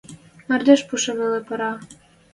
[0.47, 1.71] Мардеж пуше веле пыра.